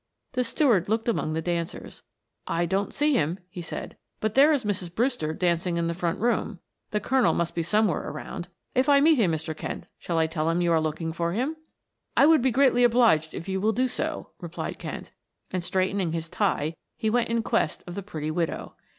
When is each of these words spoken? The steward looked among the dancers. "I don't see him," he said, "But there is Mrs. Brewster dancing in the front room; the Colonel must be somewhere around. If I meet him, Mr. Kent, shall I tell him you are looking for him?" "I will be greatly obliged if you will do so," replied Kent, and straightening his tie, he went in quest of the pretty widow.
The 0.31 0.43
steward 0.43 0.89
looked 0.89 1.07
among 1.07 1.33
the 1.33 1.43
dancers. 1.43 2.01
"I 2.47 2.65
don't 2.65 2.91
see 2.91 3.13
him," 3.13 3.37
he 3.47 3.61
said, 3.61 3.97
"But 4.19 4.33
there 4.33 4.51
is 4.51 4.65
Mrs. 4.65 4.95
Brewster 4.95 5.31
dancing 5.31 5.77
in 5.77 5.85
the 5.85 5.93
front 5.93 6.19
room; 6.19 6.57
the 6.89 6.99
Colonel 6.99 7.35
must 7.35 7.53
be 7.53 7.61
somewhere 7.61 8.09
around. 8.09 8.47
If 8.73 8.89
I 8.89 8.99
meet 8.99 9.19
him, 9.19 9.31
Mr. 9.31 9.55
Kent, 9.55 9.85
shall 9.99 10.17
I 10.17 10.25
tell 10.25 10.49
him 10.49 10.59
you 10.59 10.71
are 10.71 10.81
looking 10.81 11.13
for 11.13 11.33
him?" 11.33 11.55
"I 12.17 12.25
will 12.25 12.39
be 12.39 12.49
greatly 12.49 12.83
obliged 12.83 13.35
if 13.35 13.47
you 13.47 13.61
will 13.61 13.73
do 13.73 13.87
so," 13.87 14.31
replied 14.39 14.79
Kent, 14.79 15.11
and 15.51 15.63
straightening 15.63 16.13
his 16.13 16.31
tie, 16.31 16.73
he 16.97 17.11
went 17.11 17.29
in 17.29 17.43
quest 17.43 17.83
of 17.85 17.93
the 17.93 18.01
pretty 18.01 18.31
widow. 18.31 18.73